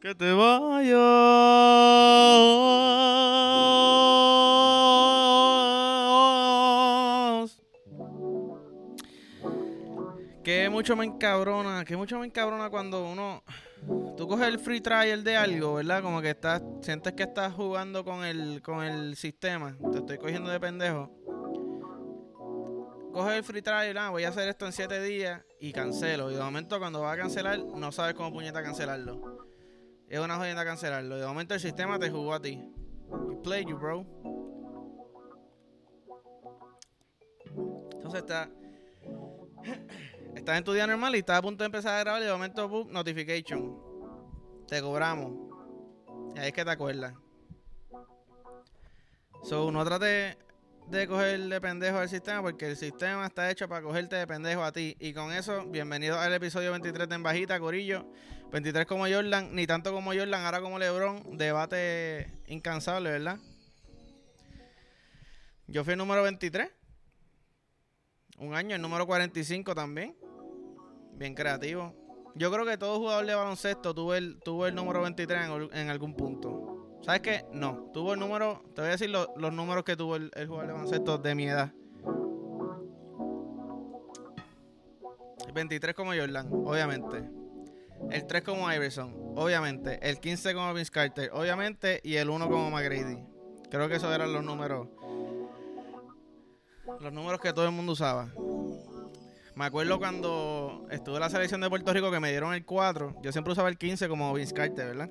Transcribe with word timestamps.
Que 0.00 0.14
te 0.14 0.32
vayas. 0.32 0.98
Que 10.44 10.68
mucho 10.70 10.94
me 10.94 11.04
encabrona, 11.04 11.84
que 11.84 11.96
mucho 11.96 12.20
me 12.20 12.26
encabrona 12.26 12.70
cuando 12.70 13.10
uno 13.10 13.42
tú 14.16 14.28
coges 14.28 14.46
el 14.46 14.60
free 14.60 14.80
trial 14.80 15.24
de 15.24 15.36
algo, 15.36 15.74
¿verdad? 15.74 16.00
Como 16.00 16.22
que 16.22 16.30
estás 16.30 16.62
sientes 16.80 17.14
que 17.14 17.24
estás 17.24 17.52
jugando 17.52 18.04
con 18.04 18.24
el 18.24 18.62
con 18.62 18.84
el 18.84 19.16
sistema. 19.16 19.76
Te 19.90 19.98
estoy 19.98 20.18
cogiendo 20.18 20.48
de 20.48 20.60
pendejo. 20.60 21.10
Coges 23.12 23.38
el 23.38 23.42
free 23.42 23.62
trial, 23.62 23.98
ah, 23.98 24.10
voy 24.10 24.22
a 24.22 24.28
hacer 24.28 24.48
esto 24.48 24.64
en 24.64 24.72
7 24.72 25.02
días 25.02 25.42
y 25.58 25.72
cancelo. 25.72 26.30
Y 26.30 26.34
de 26.34 26.40
momento 26.40 26.78
cuando 26.78 27.00
vas 27.00 27.14
a 27.14 27.20
cancelar, 27.20 27.58
no 27.58 27.90
sabes 27.90 28.14
cómo 28.14 28.32
puñeta 28.32 28.62
cancelarlo. 28.62 29.47
Es 30.08 30.18
una 30.18 30.36
jodienda 30.36 30.64
cancelarlo. 30.64 31.16
De 31.16 31.26
momento 31.26 31.54
el 31.54 31.60
sistema 31.60 31.98
te 31.98 32.10
jugó 32.10 32.34
a 32.34 32.40
ti. 32.40 32.72
He 33.30 33.36
played 33.42 33.66
you, 33.66 33.76
bro. 33.76 34.06
Entonces 37.92 38.20
está 38.20 38.50
estás 40.34 40.58
en 40.58 40.64
tu 40.64 40.72
día 40.72 40.86
normal 40.86 41.14
y 41.14 41.18
estás 41.18 41.38
a 41.38 41.42
punto 41.42 41.62
de 41.62 41.66
empezar 41.66 41.94
a 41.94 42.00
grabar 42.00 42.22
y 42.22 42.24
de 42.24 42.32
momento, 42.32 42.68
boom, 42.68 42.90
notification. 42.90 43.76
Te 44.66 44.80
cobramos. 44.80 45.32
Y 46.34 46.38
ahí 46.38 46.48
es 46.48 46.52
que 46.52 46.64
te 46.64 46.70
acuerdas. 46.70 47.14
So, 49.42 49.70
no 49.70 49.84
trate 49.84 50.38
de 50.90 51.06
coger 51.06 51.40
de 51.40 51.60
pendejo 51.60 51.98
al 51.98 52.08
sistema 52.08 52.40
porque 52.40 52.66
el 52.66 52.76
sistema 52.76 53.26
está 53.26 53.50
hecho 53.50 53.68
para 53.68 53.82
cogerte 53.82 54.16
de 54.16 54.26
pendejo 54.26 54.62
a 54.62 54.72
ti. 54.72 54.96
Y 54.98 55.12
con 55.12 55.32
eso, 55.32 55.66
bienvenido 55.66 56.18
al 56.18 56.32
episodio 56.32 56.70
23 56.70 57.08
de 57.08 57.14
En 57.14 57.22
Bajita, 57.22 57.60
Corillo. 57.60 58.06
23 58.50 58.86
como 58.86 59.06
Jordan, 59.06 59.54
ni 59.54 59.66
tanto 59.66 59.92
como 59.92 60.14
Jordan, 60.14 60.44
ahora 60.44 60.60
como 60.60 60.78
LeBron. 60.78 61.36
Debate 61.36 62.32
incansable, 62.46 63.10
¿verdad? 63.10 63.38
Yo 65.66 65.84
fui 65.84 65.92
el 65.92 65.98
número 65.98 66.22
23. 66.22 66.70
Un 68.38 68.54
año, 68.54 68.74
el 68.74 68.80
número 68.80 69.06
45 69.06 69.74
también. 69.74 70.16
Bien 71.12 71.34
creativo. 71.34 71.94
Yo 72.34 72.50
creo 72.50 72.64
que 72.64 72.78
todo 72.78 72.98
jugador 72.98 73.26
de 73.26 73.34
baloncesto 73.34 73.94
tuvo 73.94 74.14
el, 74.14 74.40
tuvo 74.40 74.66
el 74.66 74.74
número 74.74 75.02
23 75.02 75.70
en, 75.72 75.90
algún 75.90 76.14
punto. 76.14 76.67
¿Sabes 77.08 77.22
qué? 77.22 77.46
No. 77.54 77.88
Tuvo 77.94 78.12
el 78.12 78.20
número. 78.20 78.62
Te 78.74 78.82
voy 78.82 78.88
a 78.88 78.92
decir 78.92 79.08
los 79.08 79.52
números 79.54 79.82
que 79.82 79.96
tuvo 79.96 80.16
el, 80.16 80.30
jugador 80.46 80.66
de 80.66 80.72
baloncesto 80.74 81.16
de 81.16 81.34
mi 81.34 81.46
edad. 81.46 81.72
El 85.46 85.52
23 85.54 85.94
como 85.94 86.10
Jordan, 86.14 86.50
obviamente. 86.52 87.30
El 88.10 88.26
3 88.26 88.42
como 88.42 88.70
Iverson, 88.70 89.16
obviamente. 89.36 90.06
El 90.06 90.20
15 90.20 90.52
como 90.52 90.74
Vince 90.74 90.90
Carter, 90.90 91.30
obviamente. 91.32 92.02
Y 92.04 92.16
el 92.16 92.28
1 92.28 92.46
como 92.46 92.70
McGrady. 92.70 93.24
Creo 93.70 93.88
que 93.88 93.94
esos 93.94 94.14
eran 94.14 94.30
los 94.30 94.44
números. 94.44 94.88
Los 97.00 97.10
números 97.10 97.40
que 97.40 97.54
todo 97.54 97.64
el 97.64 97.72
mundo 97.72 97.92
usaba. 97.92 98.34
Me 99.54 99.64
acuerdo 99.64 99.98
cuando 99.98 100.86
estuve 100.90 101.14
en 101.14 101.20
la 101.20 101.30
selección 101.30 101.62
de 101.62 101.70
Puerto 101.70 101.90
Rico 101.90 102.10
que 102.10 102.20
me 102.20 102.28
dieron 102.28 102.52
el 102.52 102.66
4. 102.66 103.16
Yo 103.22 103.32
siempre 103.32 103.54
usaba 103.54 103.70
el 103.70 103.78
15 103.78 104.10
como 104.10 104.34
Vince 104.34 104.52
Carter, 104.52 104.88
¿verdad? 104.88 105.10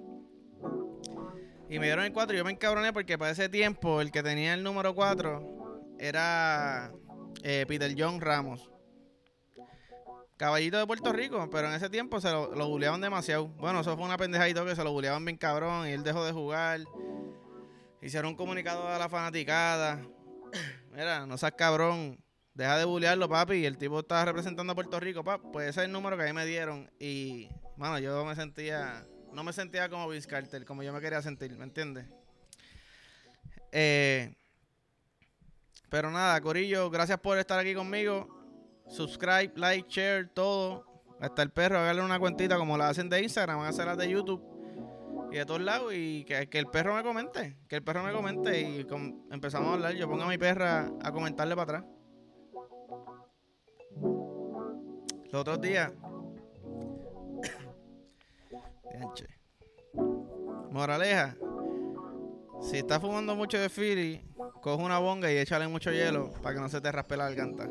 Y 1.70 1.80
me 1.80 1.86
dieron 1.86 2.06
el 2.06 2.14
4 2.14 2.34
y 2.34 2.38
yo 2.38 2.46
me 2.46 2.52
encabroné 2.52 2.94
porque 2.94 3.18
para 3.18 3.32
ese 3.32 3.50
tiempo 3.50 4.02
el 4.02 4.12
que 4.12 4.24
tenía 4.24 4.54
el 4.54 4.64
número 4.64 4.96
4 4.96 5.96
era 6.00 6.92
eh, 7.44 7.66
Peter 7.68 7.94
John 7.98 8.22
Ramos. 8.22 8.70
Caballito 10.38 10.78
de 10.78 10.86
Puerto 10.86 11.12
Rico, 11.12 11.50
pero 11.52 11.68
en 11.68 11.74
ese 11.74 11.90
tiempo 11.90 12.22
se 12.22 12.32
lo, 12.32 12.54
lo 12.54 12.70
buleaban 12.70 13.02
demasiado. 13.02 13.48
Bueno, 13.48 13.82
eso 13.82 13.96
fue 13.98 14.06
una 14.06 14.18
pendejadita 14.18 14.64
que 14.64 14.76
se 14.76 14.84
lo 14.84 14.92
buleaban 14.92 15.26
bien 15.26 15.38
cabrón 15.38 15.88
y 15.88 15.92
él 15.92 16.04
dejó 16.04 16.24
de 16.24 16.32
jugar. 16.32 16.82
Hicieron 18.02 18.32
un 18.32 18.38
comunicado 18.38 18.88
a 18.88 19.00
la 19.00 19.10
fanaticada. 19.10 20.06
Mira, 20.92 21.26
no 21.26 21.38
seas 21.38 21.54
cabrón 21.58 22.20
deja 22.58 22.78
de 22.78 22.86
bullearlo, 22.86 23.30
papi. 23.30 23.66
El 23.66 23.78
tipo 23.78 24.00
estaba 24.00 24.26
representando 24.26 24.74
a 24.74 24.76
Puerto 24.76 25.00
Rico, 25.00 25.24
papi. 25.24 25.48
Pues 25.54 25.70
ese 25.70 25.82
es 25.82 25.86
el 25.86 25.92
número 25.92 26.18
que 26.18 26.24
a 26.24 26.26
mí 26.26 26.34
me 26.34 26.46
dieron. 26.46 26.90
Y, 27.00 27.50
bueno, 27.78 28.00
yo 28.00 28.26
me 28.26 28.36
sentía, 28.36 29.06
no 29.34 29.44
me 29.44 29.54
sentía 29.54 29.90
como 29.90 30.08
Vince 30.08 30.28
Carter, 30.28 30.66
como 30.66 30.84
yo 30.84 30.94
me 30.94 31.02
quería 31.02 31.22
sentir, 31.22 31.56
¿me 31.58 31.64
entiendes? 31.64 32.06
Eh, 33.72 34.36
pero 35.90 36.12
nada, 36.12 36.40
Corillo, 36.42 36.90
gracias 36.90 37.20
por 37.20 37.38
estar 37.38 37.60
aquí 37.60 37.74
conmigo. 37.74 38.28
Subscribe, 38.88 39.54
like, 39.56 39.90
share, 39.90 40.30
todo. 40.30 40.86
Hasta 41.20 41.42
el 41.42 41.50
perro, 41.50 41.80
háganle 41.80 42.04
una 42.04 42.20
cuentita 42.20 42.58
como 42.58 42.78
la 42.78 42.90
hacen 42.90 43.10
de 43.10 43.22
Instagram, 43.22 43.58
van 43.58 43.68
a 43.68 43.70
hacer 43.70 43.86
las 43.86 43.98
de 43.98 44.10
YouTube 44.10 44.42
y 45.32 45.38
de 45.38 45.46
todos 45.46 45.62
lados. 45.62 45.94
Y 45.96 46.26
que, 46.26 46.48
el 46.52 46.68
perro 46.68 46.96
me 46.96 47.04
comente, 47.04 47.58
que 47.68 47.78
el 47.78 47.84
perro 47.84 48.04
me 48.04 48.12
comente. 48.12 48.62
Y 48.62 48.86
empezamos 49.32 49.70
a 49.70 49.74
hablar. 49.74 49.94
Yo 49.96 50.10
pongo 50.10 50.24
a 50.24 50.28
mi 50.28 50.38
perra 50.38 50.92
a 51.02 51.12
comentarle 51.12 51.56
para 51.56 51.80
atrás. 51.80 51.92
Los 55.32 55.42
otros 55.42 55.60
días. 55.62 55.92
Moraleja. 60.72 61.36
Si 62.62 62.78
estás 62.78 63.00
fumando 63.00 63.36
mucho 63.36 63.60
de 63.60 63.70
Philly, 63.70 64.22
coge 64.62 64.84
una 64.84 65.00
bonga 65.00 65.32
y 65.32 65.38
échale 65.38 65.68
mucho 65.68 65.92
hielo 65.92 66.32
para 66.42 66.56
que 66.56 66.62
no 66.62 66.70
se 66.70 66.82
te 66.82 66.92
raspe 66.92 67.18
la 67.18 67.26
garganta. 67.26 67.68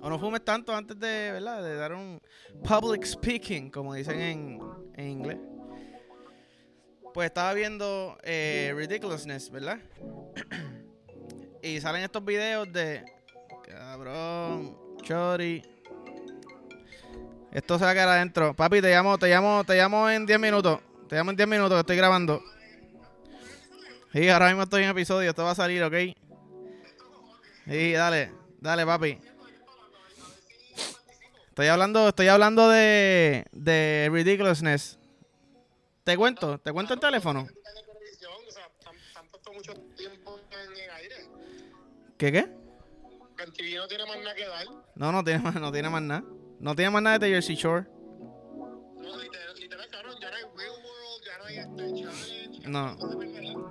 O 0.00 0.08
no 0.08 0.18
fumes 0.18 0.44
tanto 0.44 0.74
antes 0.74 0.98
de, 0.98 1.32
¿verdad? 1.32 1.62
De 1.62 1.74
dar 1.74 1.92
un 1.92 2.20
public 2.62 3.04
speaking, 3.04 3.70
como 3.70 3.94
dicen 3.94 4.20
en, 4.20 4.60
en 4.94 5.08
inglés. 5.08 5.38
Pues 7.12 7.26
estaba 7.26 7.52
viendo 7.54 8.18
eh, 8.22 8.72
Ridiculousness, 8.76 9.50
¿verdad? 9.50 9.78
y 11.62 11.80
salen 11.80 12.02
estos 12.02 12.24
videos 12.24 12.72
de 12.72 13.04
Cabrón, 13.66 14.76
Chori. 15.02 15.62
Esto 17.52 17.78
se 17.78 17.84
va 17.84 17.90
a 17.90 17.94
quedar 17.94 18.08
adentro. 18.08 18.54
Papi, 18.54 18.80
te 18.80 18.90
llamo, 18.90 19.18
te 19.18 19.28
llamo, 19.28 19.64
te 19.64 19.74
llamo 19.74 20.10
en 20.10 20.26
10 20.26 20.38
minutos. 20.38 20.80
Te 21.08 21.16
llamo 21.16 21.30
en 21.30 21.36
10 21.36 21.48
minutos 21.48 21.76
que 21.76 21.80
estoy 21.80 21.96
grabando. 21.96 22.42
Sí, 24.12 24.28
ahora 24.28 24.48
mismo 24.48 24.62
estoy 24.62 24.84
en 24.84 24.90
episodio. 24.90 25.30
Esto 25.30 25.44
va 25.44 25.52
a 25.52 25.54
salir, 25.54 25.82
¿ok? 25.82 25.94
Sí, 27.66 27.92
dale, 27.92 28.32
dale, 28.60 28.84
papi. 28.84 29.18
Estoy 31.48 31.66
hablando, 31.66 32.08
estoy 32.08 32.28
hablando 32.28 32.68
de, 32.68 33.44
de 33.52 34.08
ridiculousness. 34.12 34.98
Te 36.04 36.16
cuento, 36.16 36.58
te 36.58 36.72
cuento 36.72 36.94
el 36.94 37.00
teléfono. 37.00 37.48
¿Qué 42.16 42.32
qué? 42.32 42.48
No 43.76 43.86
tiene 43.88 44.06
más 44.06 44.18
nada 44.18 44.34
que 44.34 44.46
dar. 44.46 44.66
No, 44.94 45.12
no 45.12 45.24
tiene 45.24 45.40
más, 45.40 45.54
no 45.54 45.72
tiene 45.72 45.88
más 45.88 46.02
nada. 46.02 46.24
No 46.60 46.74
tiene 46.74 46.90
más 46.90 47.02
nada 47.02 47.18
de 47.18 47.28
Jersey 47.28 47.56
Shore. 47.56 47.86
No, 48.96 49.18
literal, 49.20 49.54
literal 49.56 49.88
cabrón, 49.90 50.16
ya 50.20 50.30
no 50.30 50.36
hay 50.36 50.42
Real 50.56 50.72
World, 50.72 51.24
ya 51.24 51.38
no 51.38 51.44
hay 51.44 51.58
este 51.58 52.02
challenge. 52.02 52.68
No. 52.68 52.96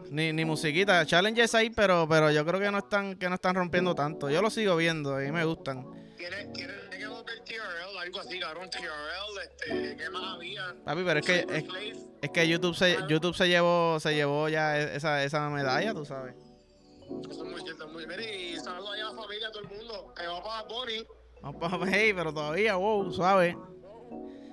Ni, 0.09 0.33
ni 0.33 0.45
musiquita. 0.45 1.05
Challenges 1.05 1.53
ahí, 1.55 1.69
pero, 1.69 2.07
pero 2.07 2.31
yo 2.31 2.45
creo 2.45 2.59
que 2.59 2.71
no 2.71 2.79
están, 2.79 3.15
que 3.15 3.27
no 3.29 3.35
están 3.35 3.55
rompiendo 3.55 3.93
tanto. 3.93 4.29
Yo 4.29 4.41
lo 4.41 4.49
sigo 4.49 4.75
viendo, 4.75 5.15
a 5.15 5.19
mí 5.19 5.31
me 5.31 5.43
gustan. 5.43 5.85
¿Tiene, 6.17 6.45
tiene 6.47 6.73
que 6.97 7.07
volver 7.07 7.43
TRL, 7.43 7.97
algo 7.99 8.19
así, 8.19 8.39
cabrón, 8.39 8.69
TRL, 8.69 9.41
este, 9.43 9.97
¿qué 9.97 10.09
más 10.09 10.35
había? 10.35 10.75
Papi, 10.85 11.03
pero 11.03 11.19
es 11.19 11.25
que, 11.25 11.39
es, 11.39 11.65
es, 12.21 12.29
que 12.31 12.47
YouTube 12.47 12.75
se, 12.75 12.97
YouTube 13.07 13.35
se 13.35 13.47
llevó, 13.47 13.99
se 13.99 14.15
llevó 14.15 14.49
ya 14.49 14.79
esa, 14.79 15.23
esa 15.23 15.49
medalla, 15.49 15.93
tú 15.93 16.05
sabes. 16.05 16.33
Eso 17.29 17.45
es 17.45 17.51
muy 17.51 17.61
cierto, 17.61 17.87
muy 17.89 18.05
bien. 18.05 18.19
Y 18.21 18.55
saludos 18.59 18.91
ahí 18.93 19.01
a 19.01 19.05
la 19.05 19.21
familia, 19.21 19.47
a 19.47 19.51
todo 19.51 19.63
el 19.63 19.69
mundo. 19.69 20.13
Que 20.15 20.27
va 20.27 20.43
para 20.43 20.63
Bonnie. 20.63 21.05
Para 21.41 21.79
hey, 21.91 22.13
pero 22.15 22.33
todavía, 22.33 22.75
wow, 22.75 23.11
suave. 23.11 23.57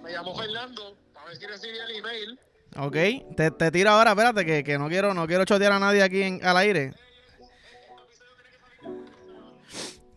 Me 0.03 0.13
llamo 0.13 0.35
Fernando. 0.37 0.97
A 1.15 1.25
ver 1.27 1.37
si 1.37 1.47
recibí 1.47 1.77
el 1.79 1.97
email. 1.97 2.41
Ok, 2.77 3.37
te, 3.37 3.51
te 3.51 3.71
tiro 3.71 3.91
ahora, 3.91 4.11
espérate, 4.11 4.45
que, 4.45 4.65
que 4.65 4.79
no 4.79 4.89
quiero 4.89 5.15
no 5.15 5.27
quiero 5.27 5.45
chotear 5.45 5.73
a 5.73 5.79
nadie 5.79 6.03
aquí 6.03 6.23
en, 6.23 6.45
al 6.45 6.57
aire. 6.57 6.93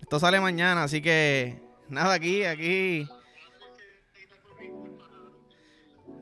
Esto 0.01 0.19
sale 0.19 0.39
mañana, 0.39 0.83
así 0.83 1.01
que 1.01 1.61
nada 1.89 2.13
aquí, 2.13 2.43
aquí. 2.43 3.07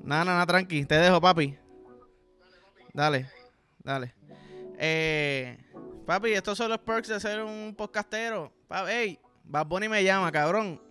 Nada, 0.04 0.26
nada, 0.26 0.46
tranqui. 0.46 0.86
Te 0.86 0.96
dejo, 0.96 1.20
papi. 1.22 1.58
Dale, 2.94 3.30
dale. 3.84 4.14
Eh, 4.78 5.58
Papi, 6.06 6.34
estos 6.34 6.58
son 6.58 6.70
los 6.70 6.78
perks 6.80 7.08
de 7.08 7.20
ser 7.20 7.42
un 7.44 7.74
podcastero. 7.76 8.52
Papi, 8.68 8.92
hey, 8.92 9.20
Bad 9.48 9.68
Bunny 9.68 9.88
me 9.88 10.04
llama, 10.04 10.32
cabrón. 10.32 10.82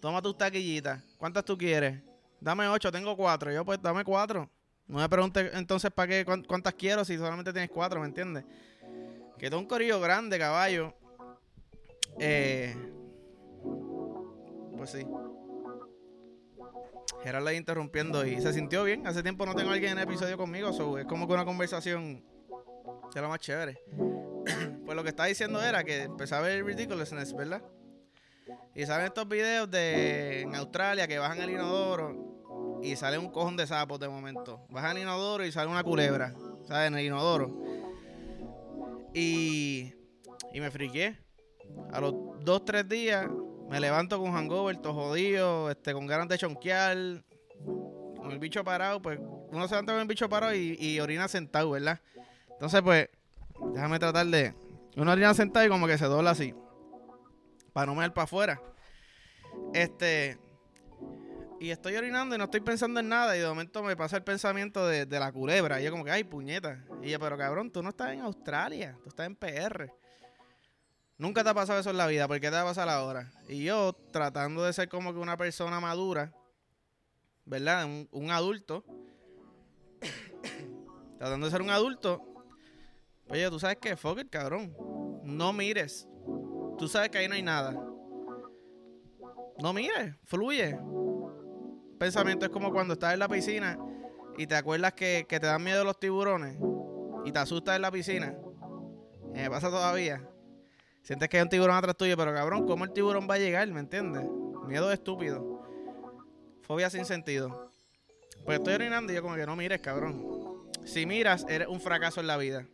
Toma 0.00 0.22
tus 0.22 0.36
taquillitas. 0.38 1.02
¿Cuántas 1.18 1.44
tú 1.44 1.58
quieres? 1.58 2.00
Dame 2.40 2.68
ocho, 2.68 2.92
tengo 2.92 3.16
cuatro. 3.16 3.52
Yo, 3.52 3.64
pues, 3.64 3.82
dame 3.82 4.04
cuatro. 4.04 4.48
No 4.86 4.98
me 4.98 5.08
preguntes 5.08 5.50
entonces 5.54 5.90
para 5.90 6.08
qué, 6.08 6.24
cuántas 6.24 6.72
quiero 6.74 7.04
si 7.04 7.18
solamente 7.18 7.52
tienes 7.52 7.70
cuatro, 7.70 8.00
¿me 8.00 8.06
entiendes? 8.06 8.44
Que 9.38 9.54
un 9.54 9.66
corillo 9.66 10.00
grande, 10.00 10.38
caballo. 10.38 10.94
Eh, 12.18 12.74
pues 14.76 14.90
sí. 14.90 15.06
Gerardo 17.22 17.48
ahí 17.48 17.56
interrumpiendo 17.56 18.24
y 18.24 18.40
se 18.40 18.52
sintió 18.52 18.84
bien. 18.84 19.06
Hace 19.06 19.22
tiempo 19.22 19.44
no 19.44 19.54
tengo 19.54 19.70
a 19.70 19.74
alguien 19.74 19.92
en 19.92 19.98
el 19.98 20.04
episodio 20.04 20.38
conmigo, 20.38 20.72
so 20.72 20.98
es 20.98 21.04
como 21.04 21.26
que 21.26 21.34
una 21.34 21.44
conversación 21.44 22.24
de 23.14 23.20
lo 23.20 23.28
más 23.28 23.40
chévere. 23.40 23.78
pues 24.86 24.96
lo 24.96 25.02
que 25.02 25.10
estaba 25.10 25.26
diciendo 25.26 25.62
era 25.62 25.84
que 25.84 26.04
empezaba 26.04 26.46
a 26.46 26.48
ver 26.48 26.64
Ridiculousness, 26.64 27.34
¿verdad? 27.34 27.62
Y 28.74 28.86
salen 28.86 29.06
estos 29.06 29.28
videos 29.28 29.70
de 29.70 30.42
en 30.42 30.54
Australia 30.54 31.06
que 31.06 31.18
bajan 31.18 31.40
el 31.40 31.50
inodoro 31.50 32.80
y 32.82 32.96
sale 32.96 33.18
un 33.18 33.30
cojón 33.30 33.56
de 33.56 33.66
sapos 33.66 33.98
de 33.98 34.08
momento. 34.08 34.64
Bajan 34.68 34.96
el 34.96 35.02
inodoro 35.02 35.44
y 35.44 35.52
sale 35.52 35.70
una 35.70 35.82
culebra, 35.82 36.34
¿sabes? 36.66 36.88
En 36.88 36.98
el 36.98 37.06
inodoro. 37.06 37.62
Y, 39.14 39.94
y 40.52 40.60
me 40.60 40.70
friqué. 40.70 41.18
A 41.92 42.00
los 42.00 42.14
dos, 42.40 42.64
tres 42.64 42.88
días 42.88 43.26
me 43.68 43.80
levanto 43.80 44.18
con 44.18 44.32
hangover, 44.32 44.76
todo 44.78 44.94
jodido, 44.94 45.70
este, 45.70 45.92
con 45.92 46.06
ganas 46.06 46.28
de 46.28 46.38
chonquear, 46.38 46.96
con 48.16 48.30
el 48.30 48.38
bicho 48.38 48.64
parado, 48.64 49.02
pues 49.02 49.18
uno 49.18 49.68
se 49.68 49.74
levanta 49.74 49.92
con 49.92 50.00
el 50.00 50.08
bicho 50.08 50.28
parado 50.28 50.54
y, 50.54 50.76
y 50.78 51.00
orina 51.00 51.28
sentado, 51.28 51.70
¿verdad? 51.70 52.00
Entonces, 52.50 52.80
pues, 52.82 53.08
déjame 53.74 53.98
tratar 53.98 54.26
de. 54.26 54.54
Uno 54.96 55.12
orina 55.12 55.34
sentado 55.34 55.66
y 55.66 55.68
como 55.68 55.86
que 55.86 55.98
se 55.98 56.06
dobla 56.06 56.30
así. 56.30 56.54
Para 57.78 57.86
no 57.86 57.94
me 57.94 58.00
dar 58.00 58.12
para 58.12 58.24
afuera. 58.24 58.60
Este. 59.72 60.36
Y 61.60 61.70
estoy 61.70 61.94
orinando 61.94 62.34
y 62.34 62.38
no 62.38 62.46
estoy 62.46 62.60
pensando 62.60 62.98
en 62.98 63.08
nada. 63.08 63.36
Y 63.36 63.40
de 63.40 63.46
momento 63.46 63.84
me 63.84 63.94
pasa 63.94 64.16
el 64.16 64.24
pensamiento 64.24 64.84
de, 64.84 65.06
la 65.06 65.30
culebra. 65.30 65.80
Y 65.80 65.84
yo, 65.84 65.92
como 65.92 66.04
que, 66.04 66.10
ay, 66.10 66.24
puñeta. 66.24 66.84
Y 67.04 67.10
yo, 67.10 67.20
pero 67.20 67.38
cabrón, 67.38 67.70
tú 67.70 67.80
no 67.80 67.90
estás 67.90 68.14
en 68.14 68.22
Australia. 68.22 68.98
Tú 69.04 69.10
estás 69.10 69.26
en 69.26 69.36
PR. 69.36 69.92
Nunca 71.18 71.44
te 71.44 71.50
ha 71.50 71.54
pasado 71.54 71.78
eso 71.78 71.90
en 71.90 71.98
la 71.98 72.08
vida. 72.08 72.26
¿Por 72.26 72.40
qué 72.40 72.48
te 72.48 72.56
va 72.56 72.62
a 72.62 72.64
pasar 72.64 72.88
ahora? 72.88 73.30
Y 73.48 73.62
yo, 73.62 73.92
tratando 74.10 74.64
de 74.64 74.72
ser 74.72 74.88
como 74.88 75.12
que 75.12 75.20
una 75.20 75.36
persona 75.36 75.78
madura. 75.78 76.32
¿Verdad? 77.44 77.84
Un, 77.84 78.08
un 78.10 78.32
adulto. 78.32 78.84
tratando 81.18 81.46
de 81.46 81.52
ser 81.52 81.62
un 81.62 81.70
adulto. 81.70 82.24
Oye, 83.28 83.48
tú 83.50 83.60
sabes 83.60 83.76
que, 83.76 83.96
fuck 83.96 84.18
it, 84.18 84.30
cabrón. 84.30 84.74
No 85.22 85.52
mires. 85.52 86.08
Tú 86.78 86.88
sabes 86.88 87.10
que 87.10 87.18
ahí 87.18 87.28
no 87.28 87.34
hay 87.34 87.42
nada. 87.42 87.72
No 89.58 89.72
mires, 89.72 90.14
fluye. 90.24 90.78
Pensamiento 91.98 92.46
es 92.46 92.50
como 92.52 92.72
cuando 92.72 92.94
estás 92.94 93.12
en 93.14 93.18
la 93.18 93.28
piscina 93.28 93.76
y 94.36 94.46
te 94.46 94.54
acuerdas 94.54 94.92
que, 94.92 95.26
que 95.28 95.40
te 95.40 95.46
dan 95.46 95.62
miedo 95.64 95.82
los 95.84 95.98
tiburones 95.98 96.56
y 97.24 97.32
te 97.32 97.38
asustas 97.38 97.76
en 97.76 97.82
la 97.82 97.90
piscina. 97.90 98.36
Eh, 99.34 99.42
me 99.42 99.50
pasa 99.50 99.68
todavía. 99.68 100.26
Sientes 101.02 101.28
que 101.28 101.38
hay 101.38 101.42
un 101.42 101.48
tiburón 101.48 101.76
atrás 101.76 101.96
tuyo, 101.96 102.16
pero 102.16 102.32
cabrón, 102.32 102.66
¿cómo 102.66 102.84
el 102.84 102.92
tiburón 102.92 103.28
va 103.28 103.34
a 103.34 103.38
llegar? 103.38 103.66
¿Me 103.68 103.80
entiendes? 103.80 104.24
Miedo 104.66 104.92
estúpido. 104.92 105.64
Fobia 106.62 106.90
sin 106.90 107.04
sentido. 107.04 107.72
Pues 108.44 108.58
estoy 108.58 108.74
orinando 108.74 109.12
y 109.12 109.16
yo 109.16 109.22
como 109.22 109.34
que 109.34 109.46
no 109.46 109.56
mires, 109.56 109.80
cabrón. 109.80 110.68
Si 110.84 111.06
miras, 111.06 111.44
eres 111.48 111.66
un 111.66 111.80
fracaso 111.80 112.20
en 112.20 112.26
la 112.28 112.36
vida. 112.36 112.66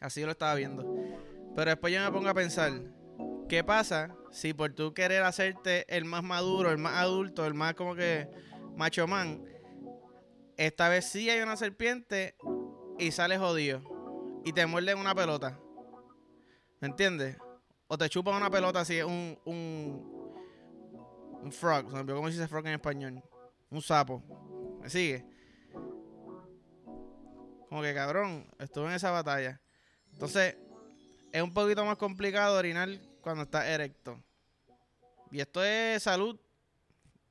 Así 0.00 0.20
yo 0.20 0.26
lo 0.26 0.32
estaba 0.32 0.54
viendo. 0.54 0.84
Pero 1.54 1.70
después 1.70 1.92
yo 1.92 2.00
me 2.00 2.10
pongo 2.10 2.28
a 2.28 2.34
pensar, 2.34 2.72
¿qué 3.48 3.64
pasa 3.64 4.14
si 4.30 4.54
por 4.54 4.72
tú 4.72 4.94
querer 4.94 5.22
hacerte 5.22 5.84
el 5.94 6.04
más 6.04 6.22
maduro, 6.22 6.70
el 6.70 6.78
más 6.78 6.94
adulto, 6.94 7.44
el 7.46 7.54
más 7.54 7.74
como 7.74 7.94
que 7.94 8.28
macho 8.76 9.06
man, 9.06 9.44
esta 10.56 10.88
vez 10.88 11.06
sí 11.06 11.28
hay 11.28 11.40
una 11.40 11.56
serpiente 11.56 12.36
y 12.98 13.10
sale 13.10 13.38
jodido 13.38 13.82
y 14.44 14.52
te 14.52 14.66
muerde 14.66 14.94
una 14.94 15.14
pelota? 15.14 15.58
¿Me 16.80 16.88
entiendes? 16.88 17.36
O 17.88 17.98
te 17.98 18.08
chupa 18.08 18.36
una 18.36 18.50
pelota 18.50 18.80
así, 18.80 19.02
un, 19.02 19.38
un, 19.44 20.30
un 21.42 21.52
frog, 21.52 21.90
¿cómo 21.90 22.28
se 22.28 22.34
dice 22.34 22.48
frog 22.48 22.66
en 22.66 22.74
español? 22.74 23.22
Un 23.70 23.82
sapo. 23.82 24.22
¿Me 24.80 24.88
sigue? 24.88 25.26
Como 27.68 27.82
que 27.82 27.94
cabrón, 27.94 28.46
estuve 28.58 28.86
en 28.86 28.92
esa 28.92 29.10
batalla. 29.10 29.60
Entonces, 30.12 30.56
es 31.32 31.42
un 31.42 31.52
poquito 31.52 31.84
más 31.84 31.96
complicado 31.96 32.58
orinar 32.58 32.88
cuando 33.20 33.44
estás 33.44 33.66
erecto. 33.66 34.22
Y 35.30 35.40
esto 35.40 35.62
es 35.62 36.02
salud 36.02 36.38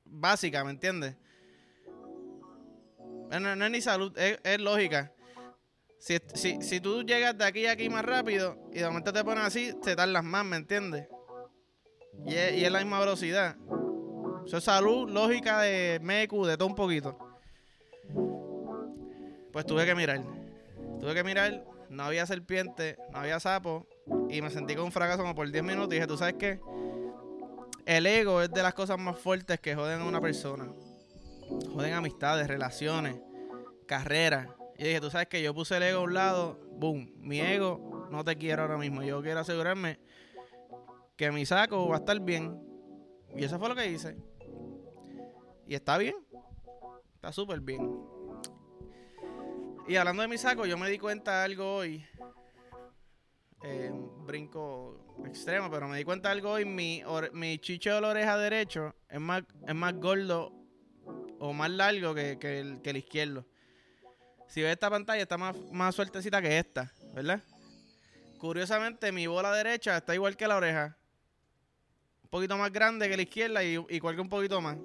básica, 0.04 0.64
¿me 0.64 0.70
entiendes? 0.70 1.16
No, 3.30 3.54
no 3.54 3.64
es 3.64 3.70
ni 3.70 3.80
salud, 3.80 4.16
es, 4.18 4.60
lógica. 4.60 5.12
Si, 5.98 6.18
si, 6.34 6.62
si, 6.62 6.80
tú 6.80 7.02
llegas 7.02 7.36
de 7.36 7.44
aquí 7.44 7.66
a 7.66 7.72
aquí 7.72 7.88
más 7.88 8.04
rápido 8.04 8.58
y 8.72 8.78
de 8.78 8.86
momento 8.86 9.12
te 9.12 9.22
pones 9.22 9.44
así, 9.44 9.72
te 9.82 9.94
tardas 9.94 10.24
más, 10.24 10.44
¿me 10.44 10.56
entiendes? 10.56 11.06
Y 12.26 12.34
es, 12.34 12.54
y 12.54 12.64
es 12.64 12.72
la 12.72 12.78
misma 12.78 12.98
velocidad. 12.98 13.56
Eso 14.46 14.56
es 14.56 14.64
salud, 14.64 15.08
lógica 15.08 15.60
de 15.60 16.00
MEQ, 16.00 16.32
de 16.46 16.56
todo 16.56 16.68
un 16.68 16.74
poquito. 16.74 17.16
Pues 19.52 19.66
tuve 19.66 19.84
que 19.84 19.94
mirar. 19.94 20.22
Tuve 20.98 21.14
que 21.14 21.22
mirar, 21.22 21.64
no 21.90 22.04
había 22.04 22.24
serpiente, 22.24 22.96
no 23.12 23.18
había 23.18 23.40
sapo. 23.40 23.86
Y 24.30 24.40
me 24.40 24.50
sentí 24.50 24.74
con 24.74 24.86
un 24.86 24.92
fracaso 24.92 25.22
como 25.22 25.34
por 25.34 25.50
10 25.50 25.62
minutos. 25.62 25.92
Y 25.92 25.96
dije, 25.96 26.06
¿tú 26.06 26.16
sabes 26.16 26.34
qué? 26.34 26.60
El 27.84 28.06
ego 28.06 28.40
es 28.40 28.50
de 28.50 28.62
las 28.62 28.74
cosas 28.74 28.98
más 28.98 29.18
fuertes 29.18 29.58
que 29.60 29.74
joden 29.74 30.00
a 30.00 30.04
una 30.04 30.20
persona. 30.20 30.68
Joden 31.74 31.92
amistades, 31.92 32.46
relaciones, 32.46 33.16
carreras. 33.86 34.48
Y 34.78 34.84
dije, 34.84 35.00
tú 35.00 35.10
sabes 35.10 35.26
que 35.26 35.42
yo 35.42 35.52
puse 35.52 35.76
el 35.76 35.82
ego 35.82 36.00
a 36.00 36.04
un 36.04 36.14
lado, 36.14 36.58
boom, 36.76 37.12
mi 37.18 37.40
ego 37.40 38.06
no 38.10 38.24
te 38.24 38.36
quiero 38.36 38.62
ahora 38.62 38.78
mismo. 38.78 39.02
Yo 39.02 39.20
quiero 39.20 39.40
asegurarme 39.40 39.98
que 41.16 41.30
mi 41.32 41.44
saco 41.44 41.88
va 41.88 41.96
a 41.96 41.98
estar 41.98 42.18
bien. 42.20 42.58
Y 43.34 43.44
eso 43.44 43.58
fue 43.58 43.68
lo 43.68 43.74
que 43.74 43.90
hice. 43.90 44.16
Y 45.66 45.74
está 45.74 45.98
bien. 45.98 46.14
Está 47.16 47.32
súper 47.32 47.60
bien. 47.60 48.19
Y 49.88 49.96
hablando 49.96 50.22
de 50.22 50.28
mi 50.28 50.38
saco, 50.38 50.66
yo 50.66 50.78
me 50.78 50.88
di 50.88 50.98
cuenta 50.98 51.38
de 51.38 51.44
algo 51.44 51.76
hoy. 51.76 52.06
Eh, 53.62 53.92
brinco 54.24 55.16
extremo, 55.26 55.70
pero 55.70 55.88
me 55.88 55.98
di 55.98 56.04
cuenta 56.04 56.28
de 56.28 56.34
algo 56.34 56.52
hoy. 56.52 56.64
Mi, 56.64 57.02
mi 57.32 57.58
chicho 57.58 57.94
de 57.94 58.00
la 58.00 58.08
oreja 58.08 58.38
derecho 58.38 58.94
es 59.08 59.20
más, 59.20 59.42
es 59.66 59.74
más 59.74 59.94
gordo 59.94 60.52
o 61.38 61.52
más 61.52 61.70
largo 61.70 62.14
que, 62.14 62.38
que, 62.38 62.60
el, 62.60 62.96
izquierdo. 62.96 63.44
Si 64.46 64.62
ves 64.62 64.72
esta 64.72 64.90
pantalla, 64.90 65.22
está 65.22 65.36
más, 65.36 65.56
más 65.72 65.94
sueltecita 65.94 66.40
que 66.40 66.58
esta, 66.58 66.92
¿verdad? 67.14 67.42
Curiosamente, 68.38 69.12
mi 69.12 69.26
bola 69.26 69.52
derecha 69.52 69.96
está 69.96 70.14
igual 70.14 70.36
que 70.36 70.46
la 70.46 70.56
oreja. 70.56 70.96
Un 72.22 72.30
poquito 72.30 72.56
más 72.56 72.72
grande 72.72 73.08
que 73.08 73.16
la 73.16 73.22
izquierda 73.22 73.64
y 73.64 73.84
igual 73.88 74.14
que 74.14 74.20
un 74.20 74.28
poquito 74.28 74.60
más. 74.60 74.76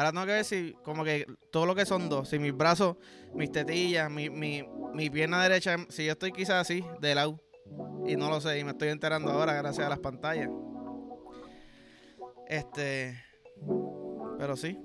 Ahora 0.00 0.12
tengo 0.12 0.24
que 0.24 0.32
ver 0.32 0.44
si, 0.46 0.74
como 0.82 1.04
que 1.04 1.26
todo 1.52 1.66
lo 1.66 1.74
que 1.74 1.84
son 1.84 2.08
dos, 2.08 2.26
si 2.30 2.38
mis 2.38 2.56
brazos, 2.56 2.96
mis 3.34 3.52
tetillas, 3.52 4.10
mi, 4.10 4.30
mi, 4.30 4.66
mi 4.94 5.10
pierna 5.10 5.42
derecha, 5.42 5.76
si 5.90 6.06
yo 6.06 6.12
estoy 6.12 6.32
quizás 6.32 6.56
así, 6.56 6.82
de 7.02 7.14
lado. 7.14 7.38
Y 8.06 8.16
no 8.16 8.30
lo 8.30 8.40
sé, 8.40 8.58
y 8.58 8.64
me 8.64 8.70
estoy 8.70 8.88
enterando 8.88 9.30
ahora 9.30 9.52
gracias 9.52 9.86
a 9.86 9.90
las 9.90 9.98
pantallas. 9.98 10.48
Este. 12.48 13.22
Pero 14.38 14.56
sí. 14.56 14.78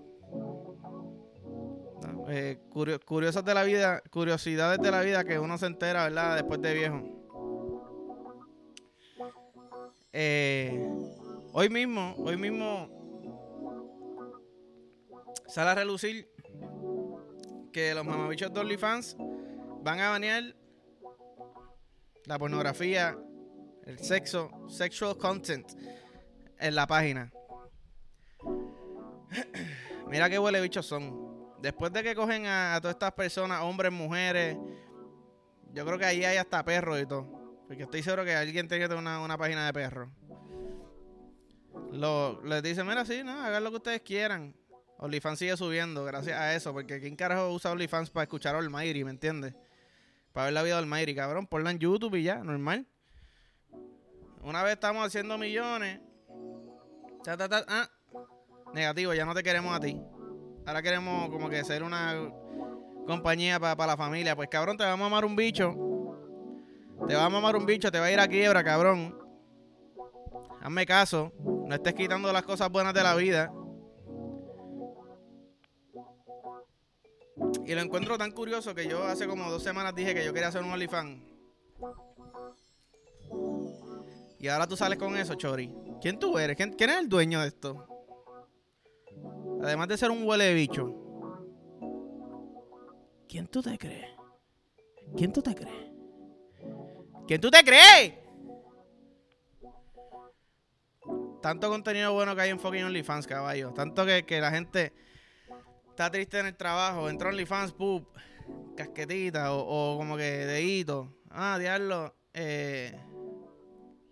Eh, 2.27 2.59
curio, 2.69 2.99
curiosas 2.99 3.45
de 3.45 3.53
la 3.53 3.63
vida, 3.63 4.01
curiosidades 4.11 4.79
de 4.79 4.91
la 4.91 4.99
vida 4.99 5.23
que 5.23 5.39
uno 5.39 5.57
se 5.57 5.67
entera, 5.67 6.03
¿verdad? 6.03 6.35
Después 6.35 6.61
de 6.61 6.73
viejo. 6.73 7.01
Eh, 10.11 10.89
hoy 11.53 11.69
mismo, 11.69 12.15
hoy 12.17 12.35
mismo 12.35 13.04
sale 15.47 15.69
a 15.71 15.75
relucir 15.75 16.29
que 17.71 17.93
los 17.93 18.05
mamabichos 18.05 18.53
de 18.53 18.59
OnlyFans 18.59 19.17
van 19.83 19.99
a 19.99 20.09
banear 20.09 20.55
la 22.25 22.39
pornografía, 22.39 23.17
el 23.83 23.99
sexo, 23.99 24.49
sexual 24.67 25.17
content 25.17 25.69
en 26.59 26.75
la 26.75 26.87
página. 26.87 27.31
Mira 30.09 30.29
qué 30.29 30.39
huele 30.39 30.61
bichos 30.61 30.85
son. 30.85 31.25
Después 31.61 31.91
de 31.91 32.03
que 32.03 32.15
cogen 32.15 32.45
a, 32.45 32.77
todas 32.81 32.95
estas 32.95 33.13
personas, 33.13 33.61
hombres, 33.63 33.91
mujeres, 33.91 34.57
yo 35.73 35.85
creo 35.85 35.97
que 35.97 36.05
ahí 36.05 36.23
hay 36.23 36.37
hasta 36.37 36.63
perros 36.63 37.01
y 37.01 37.05
todo. 37.05 37.27
Porque 37.67 37.83
estoy 37.83 38.03
seguro 38.03 38.23
que 38.23 38.35
alguien 38.35 38.67
tiene 38.67 38.83
que 38.83 38.87
tener 38.87 39.01
una, 39.01 39.19
una 39.19 39.37
página 39.37 39.65
de 39.65 39.73
perros. 39.73 40.09
Les 42.43 42.61
dicen, 42.61 42.87
mira, 42.87 43.05
sí, 43.05 43.23
no, 43.23 43.41
hagan 43.41 43.63
lo 43.63 43.71
que 43.71 43.77
ustedes 43.77 44.01
quieran. 44.01 44.55
OnlyFans 44.97 45.39
sigue 45.39 45.57
subiendo 45.57 46.05
gracias 46.05 46.39
a 46.39 46.55
eso, 46.55 46.73
porque 46.73 46.99
¿quién 46.99 47.15
carajo 47.15 47.51
usa 47.51 47.71
OnlyFans 47.71 48.09
para 48.09 48.23
escuchar 48.23 48.55
a 48.55 48.59
Almighty, 48.59 49.03
me 49.03 49.11
entiendes? 49.11 49.53
Para 50.31 50.45
ver 50.45 50.53
la 50.53 50.63
vida 50.63 50.75
de 50.75 50.79
Almighty, 50.79 51.15
cabrón, 51.15 51.47
ponla 51.47 51.71
en 51.71 51.79
YouTube 51.79 52.15
y 52.15 52.23
ya, 52.23 52.43
normal. 52.43 52.87
Una 54.43 54.63
vez 54.63 54.73
estamos 54.73 55.05
haciendo 55.05 55.37
millones. 55.37 55.99
Ta, 57.23 57.35
ta, 57.35 57.49
ta, 57.49 57.65
ah, 57.67 57.89
negativo, 58.73 59.13
ya 59.13 59.25
no 59.25 59.33
te 59.33 59.41
queremos 59.41 59.75
a 59.75 59.79
ti. 59.79 59.99
Ahora 60.65 60.81
queremos 60.81 61.29
como 61.29 61.49
que 61.49 61.63
ser 61.63 61.83
una 61.83 62.29
compañía 63.07 63.59
para 63.59 63.75
pa 63.75 63.87
la 63.87 63.97
familia. 63.97 64.35
Pues 64.35 64.49
cabrón, 64.49 64.77
te 64.77 64.83
va 64.83 64.91
a 64.91 64.97
mamar 64.97 65.25
un 65.25 65.35
bicho. 65.35 65.73
Te 67.07 67.15
va 67.15 67.25
a 67.25 67.29
mamar 67.29 67.55
un 67.55 67.65
bicho, 67.65 67.91
te 67.91 67.99
va 67.99 68.05
a 68.05 68.11
ir 68.11 68.19
a 68.19 68.27
quiebra, 68.27 68.63
cabrón. 68.63 69.17
Hazme 70.61 70.85
caso. 70.85 71.31
No 71.39 71.73
estés 71.73 71.93
quitando 71.93 72.31
las 72.31 72.43
cosas 72.43 72.69
buenas 72.69 72.93
de 72.93 73.03
la 73.03 73.15
vida. 73.15 73.51
Y 77.65 77.73
lo 77.73 77.81
encuentro 77.81 78.17
tan 78.17 78.31
curioso 78.31 78.73
que 78.73 78.87
yo 78.87 79.03
hace 79.03 79.27
como 79.27 79.49
dos 79.49 79.63
semanas 79.63 79.93
dije 79.93 80.13
que 80.13 80.23
yo 80.23 80.33
quería 80.33 80.49
hacer 80.49 80.63
un 80.63 80.71
OnlyFans. 80.71 81.21
Y 84.39 84.47
ahora 84.47 84.67
tú 84.67 84.77
sales 84.77 84.97
con 84.99 85.17
eso, 85.17 85.35
Chori. 85.35 85.73
¿Quién 86.01 86.19
tú 86.19 86.37
eres? 86.37 86.55
¿Quién, 86.55 86.75
es 86.77 86.97
el 86.97 87.09
dueño 87.09 87.41
de 87.41 87.47
esto? 87.47 87.87
Además 89.63 89.87
de 89.87 89.97
ser 89.97 90.11
un 90.11 90.23
huele 90.23 90.45
de 90.45 90.53
bicho. 90.53 90.93
¿Quién 93.27 93.47
tú 93.47 93.61
te 93.61 93.77
crees? 93.77 94.11
¿Quién 95.17 95.33
tú 95.33 95.41
te 95.41 95.55
crees? 95.55 95.91
¿Quién 97.27 97.41
tú 97.41 97.49
te 97.49 97.63
crees? 97.63 98.13
Tanto 101.41 101.69
contenido 101.69 102.13
bueno 102.13 102.35
que 102.35 102.41
hay 102.43 102.49
en 102.51 102.59
fucking 102.59 102.83
OnlyFans, 102.83 103.27
caballo. 103.27 103.73
Tanto 103.73 104.05
que, 104.05 104.25
que 104.25 104.39
la 104.39 104.51
gente 104.51 104.93
está 105.95 106.11
triste 106.11 106.39
en 106.39 106.47
el 106.47 106.57
trabajo. 106.57 107.09
Entra 107.09 107.29
OnlyFans, 107.29 107.71
pup, 107.71 108.05
casquetita 108.75 109.53
o, 109.53 109.93
o 109.93 109.97
como 109.97 110.17
que 110.17 110.23
dedito. 110.23 111.21
Ah, 111.29 111.57
diablo. 111.57 112.13
Eh, 112.33 112.93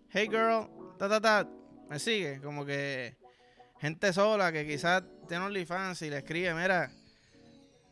hey 0.08 0.26
girl, 0.30 0.66
ta 0.98 1.10
ta 1.10 1.20
ta. 1.20 1.48
Me 1.90 1.98
sigue. 1.98 2.40
Como 2.40 2.64
que 2.64 3.18
gente 3.78 4.14
sola 4.14 4.50
que 4.50 4.66
quizás 4.66 5.04
tiene 5.28 5.44
OnlyFans 5.44 6.00
y 6.00 6.08
le 6.08 6.18
escribe, 6.18 6.54
mira, 6.54 6.90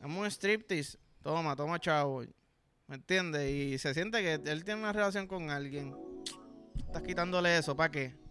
dame 0.00 0.18
un 0.20 0.26
striptease. 0.30 0.99
Toma, 1.22 1.54
toma 1.54 1.78
chavo. 1.78 2.25
¿Me 2.87 2.94
entiendes? 2.94 3.50
Y 3.50 3.78
se 3.78 3.92
siente 3.92 4.22
que 4.22 4.50
él 4.50 4.64
tiene 4.64 4.80
una 4.80 4.94
relación 4.94 5.26
con 5.26 5.50
alguien. 5.50 5.94
Estás 6.78 7.02
quitándole 7.02 7.58
eso, 7.58 7.76
¿para 7.76 7.90
qué? 7.90 8.22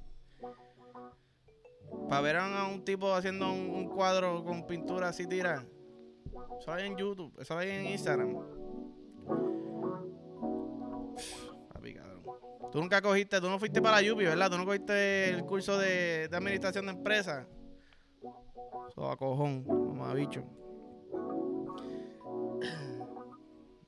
Para 2.12 2.24
ver 2.24 2.36
a 2.36 2.66
un 2.66 2.84
tipo 2.84 3.16
haciendo 3.16 3.50
un, 3.54 3.88
cuadro 3.88 4.44
con 4.44 4.68
pintura 4.68 5.08
así 5.08 5.26
tira. 5.26 5.66
Eso 6.60 6.74
hay 6.74 6.88
en 6.88 6.98
YouTube, 6.98 7.34
eso 7.40 7.58
hay 7.58 7.70
en 7.70 7.86
Instagram. 7.86 8.36
Tú 12.70 12.80
nunca 12.82 13.02
cogiste, 13.02 13.40
tú 13.40 13.50
no 13.50 13.58
fuiste 13.58 13.82
para 13.82 13.96
la 13.96 14.02
Yupi, 14.02 14.26
¿verdad? 14.26 14.52
Tú 14.52 14.58
no 14.58 14.66
cogiste 14.66 15.30
el 15.30 15.46
curso 15.46 15.78
de, 15.78 16.30
administración 16.34 16.86
de 16.88 16.92
empresas. 16.92 17.48
Eso 18.90 19.10
a 19.10 19.16
cojón, 19.16 19.66
ha 20.04 20.14
bicho. 20.14 20.44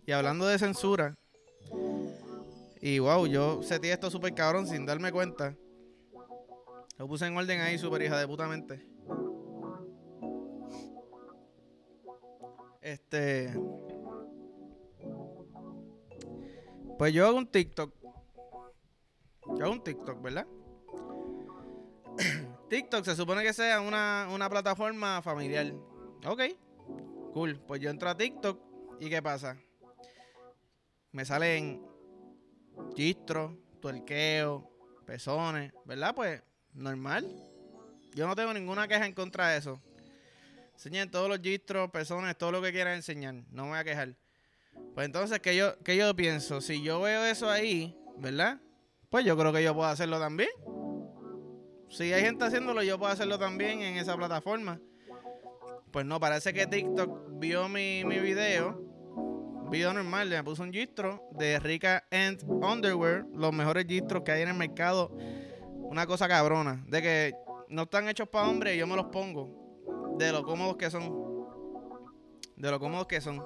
Y 0.06 0.14
hablando 0.14 0.48
de 0.48 0.60
censura. 0.60 1.18
Y 2.80 3.00
wow, 3.00 3.28
yo 3.28 3.62
sentí 3.64 3.90
esto 3.90 4.10
súper 4.10 4.34
cabrón 4.34 4.66
sin 4.66 4.86
darme 4.86 5.12
cuenta. 5.12 5.58
Lo 6.98 7.08
puse 7.08 7.26
en 7.26 7.36
orden 7.36 7.60
ahí, 7.62 7.78
súper 7.78 8.04
hija 8.04 8.18
de 8.18 8.28
puta. 8.28 8.48
Este. 12.82 13.54
Pues 16.98 17.14
yo 17.14 17.26
hago 17.28 17.38
un 17.38 17.48
TikTok. 17.48 17.94
Yo 19.58 19.66
hago 19.66 19.74
un 19.74 19.84
TikTok, 19.84 20.22
¿verdad? 20.22 20.48
TikTok 22.70 23.06
se 23.06 23.16
supone 23.16 23.44
que 23.44 23.54
sea 23.54 23.82
una, 23.82 24.28
una 24.32 24.50
plataforma 24.50 25.22
familiar. 25.22 25.74
Ok. 26.26 26.42
Cool. 27.34 27.60
Pues 27.68 27.82
yo 27.82 27.90
entro 27.90 28.10
a 28.10 28.18
TikTok 28.18 28.60
y 29.00 29.10
¿qué 29.10 29.22
pasa? 29.22 29.58
Me 31.12 31.26
salen 31.26 31.86
gistros, 32.96 33.54
tuerqueo, 33.80 34.70
pezones, 35.06 35.74
¿verdad? 35.86 36.14
Pues 36.16 36.44
normal. 36.74 37.28
Yo 38.14 38.28
no 38.28 38.36
tengo 38.36 38.54
ninguna 38.54 38.88
queja 38.88 39.06
en 39.06 39.14
contra 39.14 39.50
de 39.50 39.58
eso. 39.58 39.82
Enseñen 40.74 41.10
todos 41.10 41.30
los 41.30 41.40
gistros, 41.40 41.90
pezones, 41.92 42.38
todo 42.38 42.52
lo 42.52 42.62
que 42.62 42.72
quieran 42.72 42.96
enseñar. 42.96 43.36
No 43.52 43.64
me 43.64 43.70
voy 43.70 43.80
a 43.80 43.84
quejar. 43.84 44.16
Pues 44.94 45.06
entonces, 45.06 45.40
¿qué 45.40 45.56
yo, 45.56 45.78
qué 45.84 45.98
yo 45.98 46.16
pienso? 46.16 46.62
Si 46.62 46.82
yo 46.82 47.02
veo 47.02 47.26
eso 47.26 47.50
ahí, 47.50 47.98
¿verdad? 48.18 48.60
Pues 49.10 49.26
yo 49.26 49.38
creo 49.38 49.54
que 49.54 49.64
yo 49.64 49.74
puedo 49.74 49.88
hacerlo 49.88 50.20
también. 50.20 50.50
Si 51.90 52.12
hay 52.12 52.22
gente 52.22 52.46
haciéndolo, 52.46 52.82
yo 52.82 52.98
puedo 52.98 53.12
hacerlo 53.12 53.38
también 53.38 53.82
en 53.82 53.98
esa 53.98 54.18
plataforma. 54.18 54.80
Pues 55.92 56.06
no, 56.06 56.20
parece 56.20 56.54
que 56.54 56.66
TikTok 56.66 57.40
vio 57.40 57.70
mi, 57.70 58.04
mi 58.04 58.20
video. 58.20 58.82
Video 59.70 59.94
normal, 59.94 60.30
le 60.30 60.44
puso 60.44 60.64
un 60.64 60.74
gistro 60.74 61.28
de 61.32 61.60
Rica 61.60 62.04
and 62.12 62.44
Underwear. 62.44 63.26
Los 63.34 63.54
mejores 63.54 63.86
gistros 63.86 64.24
que 64.24 64.32
hay 64.32 64.42
en 64.42 64.50
el 64.50 64.56
mercado. 64.56 65.16
Una 65.94 66.08
cosa 66.08 66.28
cabrona. 66.28 66.84
De 66.88 67.04
que 67.04 67.36
no 67.70 67.84
están 67.84 68.10
hechos 68.10 68.28
para 68.28 68.50
hombres 68.50 68.76
y 68.76 68.80
yo 68.80 68.88
me 68.88 68.96
los 68.96 69.06
pongo. 69.06 70.16
De 70.18 70.32
lo 70.32 70.44
cómodos 70.44 70.76
que 70.76 70.90
son. 70.90 71.14
De 72.56 72.72
lo 72.72 72.80
cómodos 72.80 73.06
que 73.06 73.22
son. 73.22 73.44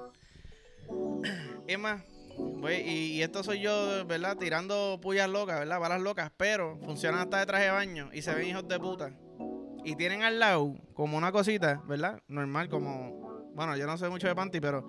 Es 1.66 1.78
más, 1.78 2.02
voy- 2.38 2.76
y, 2.76 3.12
y 3.18 3.22
esto 3.22 3.42
soy 3.42 3.60
yo, 3.60 4.06
¿verdad? 4.06 4.38
Tirando 4.38 4.98
pullas 5.02 5.28
locas, 5.28 5.58
¿verdad? 5.58 5.78
Balas 5.78 6.00
locas, 6.00 6.32
pero 6.38 6.78
funcionan 6.78 7.20
hasta 7.20 7.38
de 7.40 7.44
traje 7.44 7.64
de 7.64 7.70
baño 7.70 8.08
y 8.14 8.22
se 8.22 8.34
ven 8.34 8.48
hijos 8.48 8.66
de 8.66 8.80
puta. 8.80 9.12
Y 9.84 9.94
tienen 9.96 10.22
al 10.22 10.38
lado 10.38 10.74
como 10.94 11.18
una 11.18 11.30
cosita, 11.30 11.82
¿verdad? 11.86 12.22
Normal, 12.28 12.70
como. 12.70 13.50
Bueno, 13.54 13.76
yo 13.76 13.86
no 13.86 13.98
sé 13.98 14.08
mucho 14.08 14.26
de 14.26 14.34
panty, 14.34 14.58
pero. 14.58 14.88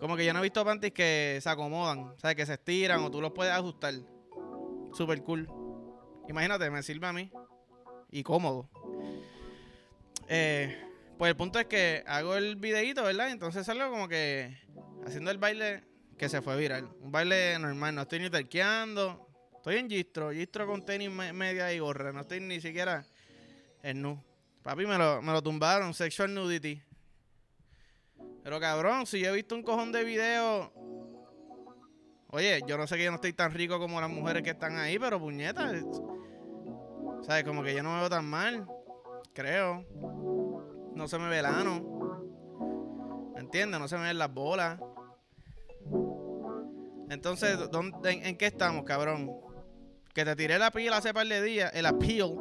Como 0.00 0.16
que 0.16 0.24
yo 0.26 0.32
no 0.32 0.40
he 0.40 0.42
visto 0.42 0.64
panties 0.64 0.92
que 0.92 1.38
se 1.40 1.48
acomodan, 1.48 2.00
o 2.00 2.18
sea, 2.18 2.34
que 2.34 2.44
se 2.44 2.54
estiran 2.54 3.00
o 3.04 3.12
tú 3.12 3.20
los 3.20 3.30
puedes 3.30 3.52
ajustar. 3.52 3.94
Super 4.92 5.22
cool. 5.22 5.48
Imagínate, 6.28 6.70
me 6.70 6.82
sirve 6.82 7.06
a 7.06 7.12
mí. 7.12 7.30
Y 8.10 8.22
cómodo. 8.22 8.68
Eh, 10.28 10.76
pues 11.18 11.30
el 11.30 11.36
punto 11.36 11.58
es 11.58 11.66
que 11.66 12.02
hago 12.06 12.34
el 12.36 12.56
videíto, 12.56 13.02
¿verdad? 13.04 13.30
Entonces 13.30 13.66
salgo 13.66 13.90
como 13.90 14.08
que 14.08 14.56
haciendo 15.06 15.30
el 15.30 15.38
baile 15.38 15.84
que 16.16 16.28
se 16.28 16.40
fue 16.42 16.56
viral. 16.56 16.88
Un 17.00 17.10
baile 17.12 17.58
normal, 17.58 17.94
no 17.94 18.02
estoy 18.02 18.20
ni 18.20 18.30
terqueando. 18.30 19.28
Estoy 19.56 19.76
en 19.76 19.88
gistro, 19.88 20.30
gistro 20.32 20.66
con 20.66 20.84
tenis 20.84 21.10
me- 21.10 21.32
media 21.32 21.72
y 21.72 21.78
gorra. 21.78 22.12
No 22.12 22.20
estoy 22.20 22.40
ni 22.40 22.60
siquiera 22.60 23.04
en 23.82 24.02
nu. 24.02 24.22
Papi, 24.62 24.86
me 24.86 24.96
lo, 24.96 25.20
me 25.22 25.32
lo 25.32 25.42
tumbaron, 25.42 25.92
sexual 25.92 26.32
nudity. 26.32 26.80
Pero 28.42 28.60
cabrón, 28.60 29.06
si 29.06 29.20
yo 29.20 29.30
he 29.30 29.34
visto 29.34 29.54
un 29.54 29.62
cojón 29.62 29.90
de 29.92 30.04
videos. 30.04 30.70
Oye, 32.28 32.62
yo 32.66 32.76
no 32.76 32.86
sé 32.86 32.96
que 32.96 33.04
yo 33.04 33.10
no 33.10 33.16
estoy 33.16 33.32
tan 33.32 33.52
rico 33.52 33.78
como 33.78 34.00
las 34.00 34.10
mujeres 34.10 34.42
que 34.42 34.50
están 34.50 34.76
ahí, 34.78 34.98
pero 34.98 35.20
¿Sabes? 37.26 37.44
Como 37.44 37.62
que 37.62 37.74
yo 37.74 37.82
no 37.82 37.92
me 37.92 38.00
veo 38.00 38.10
tan 38.10 38.26
mal. 38.26 38.66
Creo. 39.32 39.84
No 40.94 41.08
se 41.08 41.18
me 41.18 41.28
ve 41.28 41.38
el 41.38 41.46
ano. 41.46 43.32
¿Me 43.34 43.40
entiendes? 43.40 43.80
No 43.80 43.88
se 43.88 43.96
me 43.96 44.04
ven 44.04 44.18
las 44.18 44.32
bolas. 44.32 44.78
Entonces, 47.08 47.58
¿dónde, 47.70 48.12
en, 48.12 48.26
en 48.26 48.36
qué 48.36 48.46
estamos, 48.46 48.84
cabrón? 48.84 49.30
Que 50.14 50.24
te 50.24 50.36
tiré 50.36 50.58
la 50.58 50.70
pila 50.70 50.98
hace 50.98 51.12
par 51.12 51.26
de 51.26 51.42
días, 51.42 51.70
el 51.74 51.86
appeal, 51.86 52.36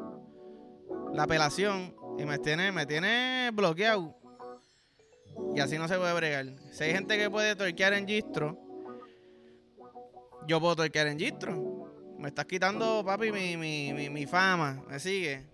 la 1.11 1.23
apelación, 1.23 1.95
y 2.17 2.25
me 2.25 2.37
tiene, 2.37 2.71
me 2.71 2.85
tiene 2.85 3.49
bloqueado. 3.53 4.15
Y 5.55 5.59
así 5.59 5.77
no 5.77 5.87
se 5.87 5.97
puede 5.97 6.13
bregar. 6.13 6.45
Si 6.71 6.83
hay 6.83 6.91
gente 6.91 7.17
que 7.17 7.29
puede 7.29 7.55
torquear 7.55 7.93
en 7.93 8.07
gistro, 8.07 8.57
yo 10.47 10.59
puedo 10.59 10.75
torquear 10.75 11.07
en 11.07 11.19
gistro. 11.19 11.72
Me 12.23 12.29
estás 12.29 12.45
quitando, 12.45 13.03
papi, 13.03 13.33
mi, 13.33 13.57
mi, 13.57 13.91
mi, 13.91 14.09
mi 14.09 14.25
fama. 14.25 14.81
¿Me 14.87 14.97
sigue? 14.97 15.45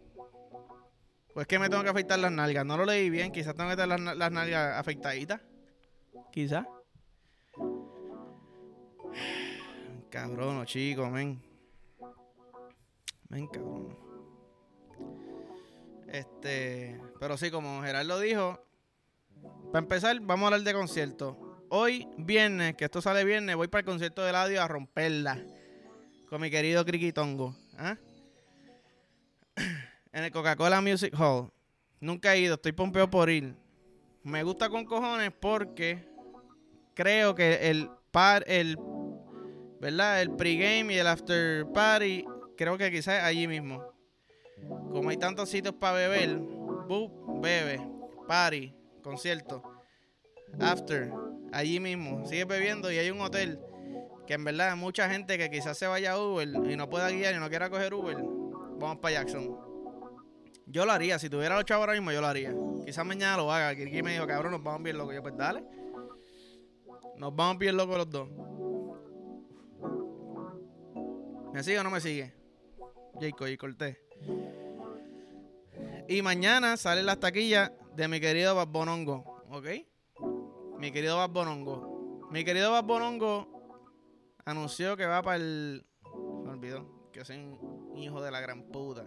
Pues 1.33 1.47
que 1.47 1.57
me 1.57 1.67
tengo 1.67 1.81
que 1.81 1.89
afeitar 1.89 2.19
las 2.19 2.31
nalgas. 2.31 2.63
No 2.63 2.77
lo 2.77 2.85
leí 2.85 3.09
bien. 3.09 3.31
Quizás 3.31 3.55
tengo 3.55 3.71
que 3.71 3.75
tener 3.75 3.99
las, 3.99 4.15
las 4.15 4.31
nalgas 4.31 4.77
afeitaditas. 4.77 5.41
Quizás. 6.31 6.67
Cabrón, 10.11 10.63
chico, 10.67 11.09
men. 11.09 11.41
Men, 13.29 13.47
cabrón. 13.47 13.97
Este. 16.07 17.01
Pero 17.19 17.35
sí, 17.35 17.49
como 17.49 17.81
Gerardo 17.81 18.19
dijo. 18.19 18.63
Para 19.71 19.79
empezar, 19.79 20.19
vamos 20.19 20.43
a 20.43 20.47
hablar 20.53 20.61
de 20.61 20.73
conciertos. 20.73 21.35
Hoy, 21.69 22.07
viernes, 22.19 22.75
que 22.75 22.85
esto 22.85 23.01
sale 23.01 23.23
viernes, 23.25 23.55
voy 23.55 23.69
para 23.69 23.79
el 23.79 23.85
concierto 23.87 24.23
de 24.23 24.33
Ladio 24.33 24.61
a 24.61 24.67
romperla. 24.67 25.43
Con 26.29 26.41
mi 26.41 26.51
querido 26.51 26.85
Criquitongo. 26.85 27.55
¿Ah? 27.77 27.97
En 30.11 30.23
el 30.23 30.31
Coca-Cola 30.31 30.81
Music 30.81 31.13
Hall. 31.19 31.51
Nunca 31.99 32.33
he 32.33 32.39
ido, 32.39 32.55
estoy 32.55 32.71
pompeo 32.71 33.09
por 33.09 33.29
ir. 33.29 33.55
Me 34.23 34.41
gusta 34.41 34.67
con 34.69 34.83
cojones 34.83 35.31
porque 35.39 36.03
creo 36.95 37.35
que 37.35 37.69
el 37.69 37.89
par, 38.11 38.43
el 38.47 38.77
¿verdad? 39.79 40.21
El 40.21 40.31
pregame 40.35 40.93
y 40.93 40.97
el 40.97 41.07
after 41.07 41.65
party, 41.71 42.25
creo 42.57 42.77
que 42.77 42.91
quizás 42.91 43.23
allí 43.23 43.47
mismo. 43.47 43.83
Como 44.91 45.09
hay 45.09 45.17
tantos 45.17 45.49
sitios 45.49 45.75
para 45.75 45.93
beber, 45.93 46.37
boop, 46.37 47.41
bebe, 47.41 47.79
party, 48.27 48.73
concierto, 49.01 49.63
after, 50.59 51.11
allí 51.51 51.79
mismo. 51.79 52.25
Sigue 52.25 52.45
bebiendo 52.45 52.91
y 52.91 52.97
hay 52.97 53.11
un 53.11 53.21
hotel 53.21 53.59
que 54.29 54.35
en 54.35 54.43
verdad 54.43 54.77
mucha 54.77 55.09
gente 55.09 55.39
que 55.39 55.49
quizás 55.49 55.75
se 55.75 55.87
vaya 55.87 56.11
a 56.11 56.19
Uber 56.19 56.47
y 56.47 56.75
no 56.75 56.87
pueda 56.87 57.09
guiar 57.09 57.33
y 57.33 57.39
no 57.39 57.49
quiera 57.49 57.67
coger 57.67 57.95
Uber, 57.95 58.15
vamos 58.15 58.97
para 58.97 59.15
Jackson. 59.15 59.57
Yo 60.67 60.85
lo 60.85 60.91
haría, 60.91 61.17
si 61.17 61.31
tuviera 61.31 61.55
los 61.55 61.65
chavos 61.65 61.81
ahora 61.81 61.93
mismo, 61.93 62.11
yo 62.11 62.21
lo 62.21 62.27
haría. 62.27 62.53
Quizás 62.85 63.03
mañana 63.03 63.37
lo 63.37 63.51
haga. 63.51 63.75
Kiki 63.75 64.03
me 64.03 64.11
dijo, 64.11 64.27
cabrón, 64.27 64.51
nos 64.51 64.61
vamos 64.61 64.83
bien 64.83 64.99
loco. 64.99 65.13
Yo, 65.13 65.23
pues 65.23 65.35
dale. 65.35 65.63
Nos 67.17 67.35
vamos 67.35 67.57
bien 67.57 67.75
locos 67.75 67.97
los 67.97 68.09
dos. 68.11 68.29
¿Me 71.51 71.63
sigue 71.63 71.79
o 71.79 71.83
no 71.83 71.89
me 71.89 71.99
sigue? 71.99 72.31
Jacob 73.19 73.47
y 73.47 73.57
Cortés. 73.57 73.97
Y 76.07 76.21
mañana 76.21 76.77
salen 76.77 77.07
las 77.07 77.19
taquillas 77.19 77.71
de 77.95 78.07
mi 78.07 78.19
querido 78.19 78.53
Babonongo, 78.53 79.41
¿ok? 79.49 79.65
Mi 80.77 80.91
querido 80.91 81.17
Babonongo. 81.17 82.27
Mi 82.29 82.45
querido 82.45 82.71
Babonongo 82.71 83.58
anunció 84.49 84.97
que 84.97 85.05
va 85.05 85.21
para 85.21 85.37
el. 85.37 85.85
Me 86.43 86.51
olvidó. 86.51 87.09
Que 87.11 87.25
soy 87.25 87.37
un 87.37 87.97
hijo 87.97 88.21
de 88.21 88.31
la 88.31 88.39
gran 88.39 88.63
puta. 88.63 89.05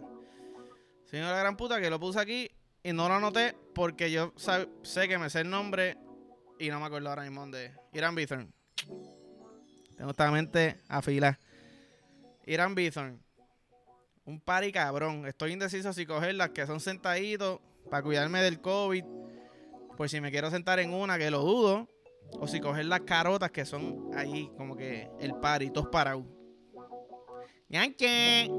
Hijo 1.13 1.27
de 1.27 1.31
la 1.31 1.39
gran 1.39 1.59
puta 1.59 1.79
que 1.79 1.91
lo 1.91 2.01
puse 2.01 2.19
aquí 2.19 2.51
y 2.83 2.93
no 2.95 3.07
lo 3.07 3.15
anoté 3.15 3.55
porque 3.75 4.11
yo 4.11 4.33
sé 4.37 5.09
que 5.09 5.19
me 5.19 5.29
sé 5.29 5.43
el 5.43 5.51
nombre 5.51 5.99
y 6.59 6.71
no 6.71 6.81
me 6.81 6.87
acuerdo 6.87 7.11
ahora 7.11 7.23
mismo 7.23 7.47
de 7.49 7.71
Irán 7.93 8.15
Bithorn. 8.15 8.53
Tengo 9.97 10.11
esta 10.11 10.31
mente 10.31 10.81
afilada. 10.89 11.39
Irán 12.47 12.75
Bithorn. 12.75 13.23
Un 14.25 14.41
party 14.41 14.73
cabrón. 14.73 15.27
Estoy 15.27 15.53
indeciso 15.53 15.93
si 15.93 16.07
coger 16.07 16.35
las 16.35 16.51
que 16.51 16.67
son 16.67 16.81
sentaditos 16.81 17.61
para 17.91 18.03
cuidarme 18.03 18.41
del 18.41 18.61
COVID. 18.61 19.05
Pues 19.97 20.11
si 20.11 20.21
me 20.21 20.31
quiero 20.31 20.51
sentar 20.51 20.81
en 20.81 20.95
una, 20.95 21.19
que 21.19 21.31
lo 21.31 21.41
dudo. 21.41 21.89
O 22.41 22.47
si 22.47 22.61
coger 22.61 22.87
las 22.87 23.01
carotas 23.01 23.51
que 23.51 23.65
son 23.65 24.11
ahí, 24.15 24.51
como 24.57 24.77
que 24.77 25.11
el 25.21 25.35
party, 25.35 25.71
todos 25.71 25.89
parados. 25.89 26.25
¡Yanche! 27.69 28.51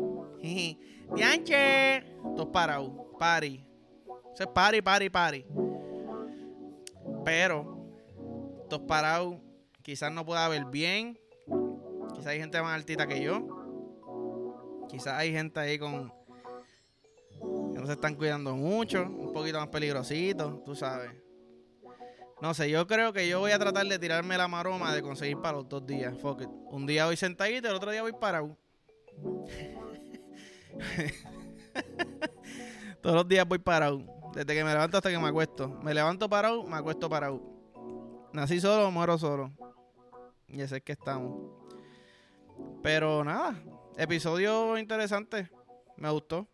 ¡Yanche! 1.16 2.04
Todos 2.36 2.48
parados. 2.48 2.92
Party. 3.20 3.64
Eso 4.34 4.44
es 4.44 4.48
party, 4.48 4.82
party, 4.82 5.10
party. 5.10 5.46
Pero, 7.24 7.78
todos 8.70 8.84
parados, 8.88 9.36
quizás 9.84 10.12
no 10.12 10.26
pueda 10.26 10.48
ver 10.48 10.66
bien. 10.66 11.20
Quizás 12.16 12.28
hay 12.28 12.40
gente 12.40 12.60
más 12.62 12.74
altita 12.74 13.06
que 13.06 13.22
yo. 13.22 13.48
Quizás 14.90 15.14
hay 15.14 15.32
gente 15.32 15.60
ahí 15.60 15.78
con. 15.78 16.12
que 17.72 17.80
no 17.80 17.86
se 17.86 17.94
están 17.94 18.16
cuidando 18.16 18.56
mucho. 18.56 19.04
Un 19.04 19.32
poquito 19.32 19.60
más 19.60 19.68
peligrosito, 19.68 20.64
tú 20.66 20.76
sabes. 20.76 21.12
No 22.44 22.54
sé, 22.54 22.70
yo 22.70 22.86
creo 22.88 23.14
que 23.14 23.30
yo 23.30 23.40
voy 23.40 23.52
a 23.52 23.58
tratar 23.58 23.86
de 23.86 23.98
tirarme 23.98 24.38
la 24.38 24.50
maroma 24.50 24.94
de 24.94 25.02
conseguir 25.02 25.38
para 25.38 25.60
los 25.60 25.70
dos 25.70 25.88
días. 25.88 26.14
Fuck 26.18 26.42
it. 26.42 26.50
Un 26.72 26.86
día 26.86 27.06
voy 27.06 27.16
sentadito, 27.16 27.70
el 27.70 27.76
otro 27.76 27.90
día 27.90 28.02
voy 28.02 28.12
parado. 28.12 28.58
Todos 33.02 33.16
los 33.16 33.26
días 33.30 33.48
voy 33.48 33.60
parado. 33.60 34.04
Desde 34.34 34.54
que 34.54 34.62
me 34.62 34.74
levanto 34.74 34.98
hasta 34.98 35.10
que 35.10 35.18
me 35.18 35.30
acuesto. 35.30 35.70
Me 35.70 35.94
levanto 35.94 36.30
parado, 36.30 36.64
me 36.64 36.76
acuesto 36.76 37.10
parado. 37.10 37.42
Nací 38.34 38.60
solo, 38.60 38.92
muero 38.92 39.18
solo. 39.18 39.50
Y 40.50 40.60
ese 40.60 40.76
es 40.76 40.84
que 40.84 40.92
estamos. 40.92 41.50
Pero 42.82 43.24
nada, 43.24 43.56
episodio 43.96 44.78
interesante. 44.78 45.50
Me 45.96 46.10
gustó. 46.10 46.46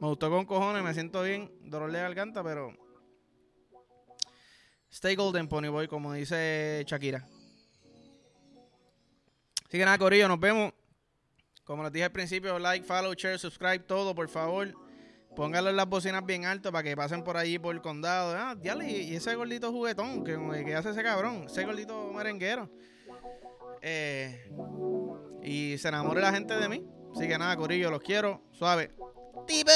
Me 0.00 0.08
gustó 0.08 0.30
con 0.30 0.46
cojones, 0.46 0.82
me 0.82 0.94
siento 0.94 1.22
bien. 1.24 1.52
Dolor 1.60 1.92
de 1.92 2.00
garganta, 2.00 2.42
pero. 2.42 2.81
Stay 4.92 5.16
golden, 5.16 5.48
Pony 5.48 5.68
Boy, 5.68 5.88
como 5.88 6.12
dice 6.12 6.84
Shakira. 6.86 7.26
Así 9.66 9.78
que 9.78 9.84
nada, 9.86 9.96
Corillo, 9.96 10.28
nos 10.28 10.38
vemos. 10.38 10.74
Como 11.64 11.82
les 11.82 11.92
dije 11.92 12.04
al 12.04 12.12
principio, 12.12 12.58
like, 12.58 12.84
follow, 12.84 13.14
share, 13.14 13.38
subscribe, 13.38 13.78
todo, 13.80 14.14
por 14.14 14.28
favor. 14.28 14.74
Pónganle 15.34 15.72
las 15.72 15.88
bocinas 15.88 16.26
bien 16.26 16.44
alto 16.44 16.70
para 16.70 16.82
que 16.82 16.94
pasen 16.94 17.24
por 17.24 17.38
allí 17.38 17.58
por 17.58 17.74
el 17.74 17.80
condado. 17.80 18.36
Ah, 18.36 18.54
y 18.84 19.14
ese 19.14 19.34
gordito 19.34 19.72
juguetón 19.72 20.24
que, 20.24 20.74
hace 20.74 20.90
ese 20.90 21.02
cabrón, 21.02 21.44
ese 21.46 21.64
gordito 21.64 22.12
merenguero. 22.12 22.68
Eh, 23.80 24.46
y 25.42 25.78
se 25.78 25.88
enamore 25.88 26.20
la 26.20 26.34
gente 26.34 26.54
de 26.54 26.68
mí. 26.68 26.84
Así 27.16 27.26
que 27.26 27.38
nada, 27.38 27.56
Corillo, 27.56 27.90
los 27.90 28.02
quiero. 28.02 28.42
Suave. 28.52 28.90
¡Tipo! 29.46 29.72